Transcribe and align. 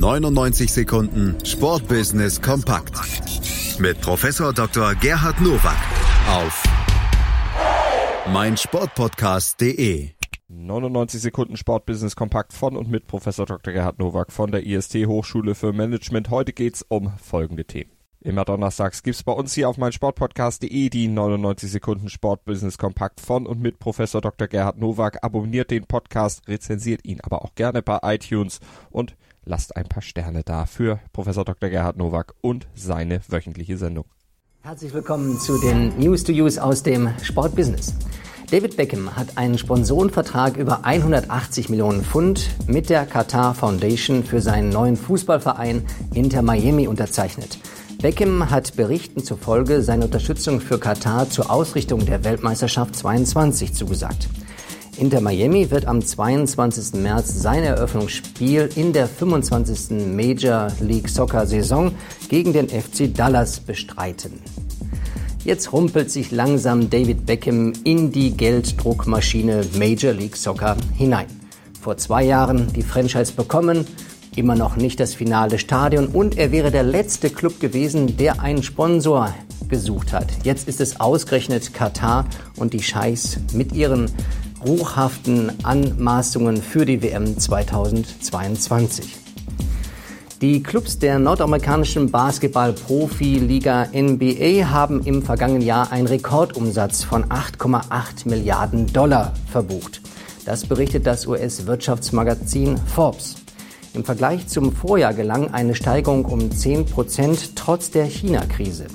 99 0.00 0.72
Sekunden 0.72 1.36
Sportbusiness 1.44 2.40
kompakt 2.40 2.98
mit 3.78 4.00
Professor 4.00 4.54
Dr. 4.54 4.94
Gerhard 4.94 5.42
Nowak 5.42 5.76
auf 6.26 6.62
meinsportpodcast.de. 8.32 10.08
99 10.48 11.20
Sekunden 11.20 11.58
Sportbusiness 11.58 12.16
kompakt 12.16 12.54
von 12.54 12.78
und 12.78 12.88
mit 12.88 13.08
Professor 13.08 13.44
Dr. 13.44 13.74
Gerhard 13.74 13.98
Nowak 13.98 14.32
von 14.32 14.50
der 14.50 14.64
IST 14.64 15.04
Hochschule 15.04 15.54
für 15.54 15.74
Management. 15.74 16.30
Heute 16.30 16.54
geht's 16.54 16.82
um 16.88 17.12
folgende 17.18 17.66
Themen. 17.66 17.90
Immer 18.22 18.46
donnerstags 18.46 19.02
gibt's 19.02 19.22
bei 19.22 19.32
uns 19.32 19.52
hier 19.52 19.68
auf 19.68 19.76
meinsportpodcast.de 19.76 20.88
die 20.88 21.08
99 21.08 21.70
Sekunden 21.70 22.08
Sportbusiness 22.08 22.78
kompakt 22.78 23.20
von 23.20 23.46
und 23.46 23.60
mit 23.60 23.78
Professor 23.78 24.22
Dr. 24.22 24.48
Gerhard 24.48 24.78
Nowak. 24.78 25.22
Abonniert 25.22 25.70
den 25.70 25.84
Podcast, 25.84 26.48
rezensiert 26.48 27.04
ihn 27.04 27.20
aber 27.20 27.44
auch 27.44 27.54
gerne 27.54 27.82
bei 27.82 27.98
iTunes 28.02 28.60
und 28.90 29.14
lasst 29.44 29.76
ein 29.76 29.86
paar 29.86 30.02
Sterne 30.02 30.42
da 30.44 30.66
für 30.66 31.00
Professor 31.12 31.44
Dr. 31.44 31.70
Gerhard 31.70 31.96
Nowak 31.96 32.34
und 32.40 32.66
seine 32.74 33.20
wöchentliche 33.28 33.76
Sendung. 33.76 34.04
Herzlich 34.62 34.92
willkommen 34.92 35.38
zu 35.38 35.58
den 35.58 35.98
News 35.98 36.24
to 36.24 36.32
Use 36.32 36.62
aus 36.62 36.82
dem 36.82 37.10
Sportbusiness. 37.22 37.94
David 38.50 38.76
Beckham 38.76 39.16
hat 39.16 39.38
einen 39.38 39.56
Sponsorenvertrag 39.56 40.56
über 40.56 40.84
180 40.84 41.68
Millionen 41.68 42.02
Pfund 42.02 42.50
mit 42.66 42.90
der 42.90 43.06
Qatar 43.06 43.54
Foundation 43.54 44.24
für 44.24 44.40
seinen 44.40 44.70
neuen 44.70 44.96
Fußballverein 44.96 45.86
Inter 46.14 46.42
Miami 46.42 46.88
unterzeichnet. 46.88 47.58
Beckham 48.02 48.50
hat 48.50 48.76
Berichten 48.76 49.22
zufolge 49.22 49.82
seine 49.82 50.06
Unterstützung 50.06 50.60
für 50.60 50.78
Katar 50.78 51.30
zur 51.30 51.50
Ausrichtung 51.50 52.04
der 52.06 52.24
Weltmeisterschaft 52.24 52.96
22 52.96 53.72
zugesagt. 53.72 54.28
Inter 55.00 55.22
Miami 55.22 55.70
wird 55.70 55.86
am 55.86 56.04
22. 56.04 57.00
März 57.00 57.40
sein 57.40 57.64
Eröffnungsspiel 57.64 58.68
in 58.76 58.92
der 58.92 59.08
25. 59.08 60.14
Major 60.14 60.68
League 60.78 61.08
Soccer 61.08 61.46
Saison 61.46 61.92
gegen 62.28 62.52
den 62.52 62.68
FC 62.68 63.10
Dallas 63.10 63.60
bestreiten. 63.60 64.34
Jetzt 65.42 65.72
rumpelt 65.72 66.10
sich 66.10 66.32
langsam 66.32 66.90
David 66.90 67.24
Beckham 67.24 67.72
in 67.82 68.12
die 68.12 68.36
Gelddruckmaschine 68.36 69.62
Major 69.78 70.12
League 70.12 70.36
Soccer 70.36 70.76
hinein. 70.94 71.28
Vor 71.80 71.96
zwei 71.96 72.24
Jahren 72.24 72.70
die 72.74 72.82
Franchise 72.82 73.32
bekommen, 73.32 73.86
immer 74.36 74.54
noch 74.54 74.76
nicht 74.76 75.00
das 75.00 75.14
finale 75.14 75.58
Stadion 75.58 76.08
und 76.08 76.36
er 76.36 76.52
wäre 76.52 76.70
der 76.70 76.82
letzte 76.82 77.30
Club 77.30 77.58
gewesen, 77.58 78.18
der 78.18 78.42
einen 78.42 78.62
Sponsor 78.62 79.34
gesucht 79.66 80.12
hat. 80.12 80.26
Jetzt 80.42 80.68
ist 80.68 80.82
es 80.82 81.00
ausgerechnet 81.00 81.72
Katar 81.72 82.26
und 82.56 82.74
die 82.74 82.82
Scheichs 82.82 83.38
mit 83.54 83.72
ihren 83.72 84.10
ruchhaften 84.64 85.52
Anmaßungen 85.64 86.62
für 86.62 86.84
die 86.84 87.02
WM 87.02 87.38
2022. 87.38 89.16
Die 90.40 90.62
Clubs 90.62 90.98
der 90.98 91.18
nordamerikanischen 91.18 92.10
Basketball-Profiliga 92.10 93.88
NBA 93.92 94.70
haben 94.70 95.02
im 95.04 95.22
vergangenen 95.22 95.62
Jahr 95.62 95.92
einen 95.92 96.06
Rekordumsatz 96.06 97.04
von 97.04 97.24
8,8 97.24 98.26
Milliarden 98.28 98.86
Dollar 98.86 99.34
verbucht. 99.50 100.00
Das 100.46 100.64
berichtet 100.64 101.06
das 101.06 101.26
US-Wirtschaftsmagazin 101.26 102.78
Forbes. 102.78 103.36
Im 103.92 104.04
Vergleich 104.04 104.46
zum 104.46 104.72
Vorjahr 104.72 105.12
gelang 105.12 105.52
eine 105.52 105.74
Steigerung 105.74 106.24
um 106.24 106.50
10 106.50 106.86
Prozent 106.86 107.56
trotz 107.56 107.90
der 107.90 108.04
China-Krise. 108.04 108.86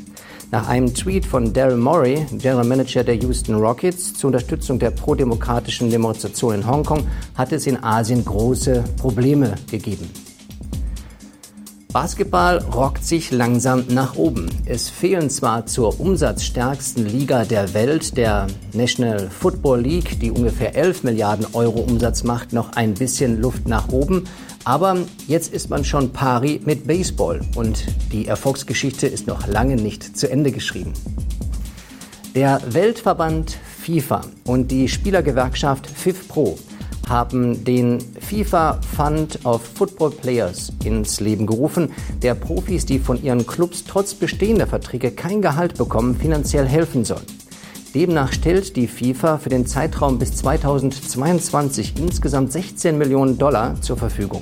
Nach 0.56 0.70
einem 0.70 0.94
Tweet 0.94 1.26
von 1.26 1.52
Daryl 1.52 1.76
Morey, 1.76 2.26
General 2.32 2.64
Manager 2.64 3.04
der 3.04 3.16
Houston 3.16 3.56
Rockets, 3.56 4.14
zur 4.14 4.30
Unterstützung 4.30 4.80
der 4.80 4.92
prodemokratischen 4.92 5.90
Demonstration 5.90 6.56
in 6.56 6.66
Hongkong, 6.66 7.06
hat 7.36 7.52
es 7.52 7.68
in 7.68 7.84
Asien 7.84 8.24
große 8.24 8.82
Probleme 8.98 9.56
gegeben. 9.70 10.10
Basketball 11.96 12.58
rockt 12.58 13.06
sich 13.06 13.32
langsam 13.32 13.86
nach 13.88 14.18
oben. 14.18 14.50
Es 14.66 14.90
fehlen 14.90 15.30
zwar 15.30 15.66
zur 15.66 15.98
umsatzstärksten 15.98 17.06
Liga 17.06 17.46
der 17.46 17.74
Welt, 17.74 18.18
der 18.18 18.48
National 18.74 19.30
Football 19.30 19.80
League, 19.80 20.20
die 20.20 20.30
ungefähr 20.30 20.76
11 20.76 21.04
Milliarden 21.04 21.48
Euro 21.54 21.80
Umsatz 21.80 22.24
macht, 22.26 22.52
noch 22.52 22.74
ein 22.74 22.96
bisschen 22.96 23.40
Luft 23.40 23.70
nach 23.70 23.88
oben, 23.88 24.26
aber 24.66 24.98
jetzt 25.26 25.54
ist 25.54 25.70
man 25.70 25.86
schon 25.86 26.12
pari 26.12 26.60
mit 26.66 26.86
Baseball 26.86 27.40
und 27.56 27.86
die 28.12 28.28
Erfolgsgeschichte 28.28 29.08
ist 29.08 29.26
noch 29.26 29.48
lange 29.48 29.78
nicht 29.78 30.18
zu 30.18 30.30
Ende 30.30 30.52
geschrieben. 30.52 30.92
Der 32.36 32.60
Weltverband 32.68 33.58
FIFA 33.82 34.20
und 34.44 34.70
die 34.70 34.90
Spielergewerkschaft 34.90 35.88
FIFPro 35.88 36.60
haben 37.08 37.64
den 37.64 38.00
FIFA 38.20 38.80
Fund 38.96 39.46
of 39.46 39.62
Football 39.62 40.12
Players 40.12 40.74
ins 40.84 41.20
Leben 41.20 41.46
gerufen, 41.46 41.92
der 42.22 42.36
Profis, 42.36 42.86
die 42.86 43.00
von 43.00 43.22
ihren 43.22 43.46
Clubs 43.46 43.84
trotz 43.88 44.14
bestehender 44.14 44.68
Verträge 44.68 45.12
kein 45.12 45.42
Gehalt 45.42 45.78
bekommen, 45.78 46.16
finanziell 46.16 46.68
helfen 46.68 47.06
soll. 47.06 47.22
Demnach 47.94 48.34
stellt 48.34 48.76
die 48.76 48.88
FIFA 48.88 49.38
für 49.38 49.50
den 49.50 49.66
Zeitraum 49.66 50.20
bis 50.20 50.36
2022 50.36 51.94
insgesamt 51.98 52.52
16 52.52 52.98
Millionen 52.98 53.38
Dollar 53.38 53.80
zur 53.82 53.96
Verfügung. 53.96 54.42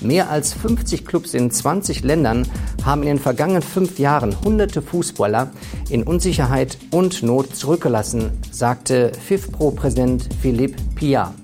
Mehr 0.00 0.30
als 0.30 0.52
50 0.52 1.04
Clubs 1.04 1.34
in 1.34 1.50
20 1.50 2.04
Ländern 2.04 2.46
haben 2.84 3.02
in 3.02 3.08
den 3.08 3.18
vergangenen 3.18 3.62
fünf 3.62 3.98
Jahren 3.98 4.40
hunderte 4.44 4.80
Fußballer 4.80 5.50
in 5.90 6.04
Unsicherheit 6.04 6.78
und 6.92 7.24
Not 7.24 7.56
zurückgelassen, 7.56 8.30
sagte 8.52 9.10
FIFPro-Präsident 9.26 10.28
Philippe 10.40 10.80
Pia. 10.94 11.34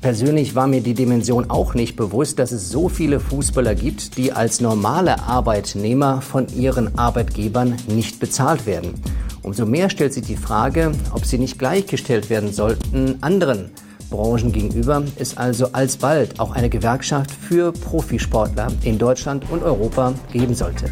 Persönlich 0.00 0.54
war 0.54 0.66
mir 0.66 0.80
die 0.80 0.94
Dimension 0.94 1.50
auch 1.50 1.74
nicht 1.74 1.94
bewusst, 1.94 2.38
dass 2.38 2.52
es 2.52 2.70
so 2.70 2.88
viele 2.88 3.20
Fußballer 3.20 3.74
gibt, 3.74 4.16
die 4.16 4.32
als 4.32 4.62
normale 4.62 5.20
Arbeitnehmer 5.20 6.22
von 6.22 6.46
ihren 6.48 6.98
Arbeitgebern 6.98 7.76
nicht 7.86 8.18
bezahlt 8.18 8.64
werden. 8.64 8.94
Umso 9.42 9.66
mehr 9.66 9.90
stellt 9.90 10.14
sich 10.14 10.24
die 10.24 10.36
Frage, 10.36 10.92
ob 11.12 11.26
sie 11.26 11.36
nicht 11.36 11.58
gleichgestellt 11.58 12.30
werden 12.30 12.50
sollten 12.50 13.18
anderen 13.20 13.70
Branchen 14.08 14.52
gegenüber, 14.52 15.02
es 15.16 15.36
also 15.36 15.72
alsbald 15.72 16.40
auch 16.40 16.52
eine 16.52 16.70
Gewerkschaft 16.70 17.30
für 17.30 17.70
Profisportler 17.70 18.68
in 18.82 18.98
Deutschland 18.98 19.44
und 19.50 19.62
Europa 19.62 20.14
geben 20.32 20.54
sollte. 20.54 20.86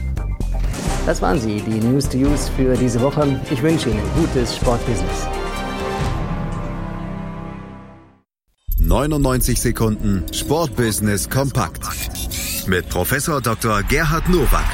Das 1.07 1.23
waren 1.23 1.41
sie, 1.41 1.63
die 1.63 1.81
News 1.81 2.09
to 2.11 2.19
Use 2.19 2.51
für 2.57 2.75
diese 2.77 3.01
Woche. 3.01 3.41
Ich 3.51 3.63
wünsche 3.63 3.89
Ihnen 3.89 4.03
gutes 4.15 4.57
Sportbusiness. 4.57 5.38
99 8.99 9.61
Sekunden 9.61 10.25
Sportbusiness 10.33 11.31
kompakt 11.31 11.83
mit 12.67 12.89
Professor 12.89 13.41
Dr. 13.41 13.85
Gerhard 13.85 14.29
Nowak 14.29 14.65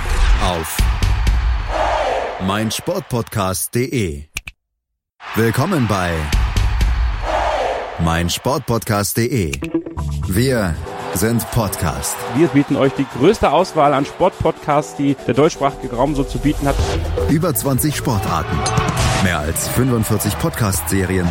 auf 0.42 0.78
meinsportpodcast.de. 2.46 4.22
Willkommen 5.34 5.86
bei 5.86 6.14
meinsportpodcast.de. 7.98 9.60
Wir 10.26 10.74
sind 11.12 11.46
Podcast. 11.50 12.16
Wir 12.34 12.48
bieten 12.48 12.76
euch 12.76 12.94
die 12.94 13.06
größte 13.18 13.52
Auswahl 13.52 13.92
an 13.92 14.06
Sportpodcasts, 14.06 14.96
die 14.96 15.16
der 15.26 15.34
deutschsprachige 15.34 15.94
Raum 15.94 16.14
so 16.14 16.24
zu 16.24 16.38
bieten 16.38 16.66
hat. 16.66 16.76
Über 17.28 17.54
20 17.54 17.94
Sportarten, 17.94 18.56
mehr 19.22 19.40
als 19.40 19.68
45 19.68 20.38
Podcast-Serien, 20.38 21.30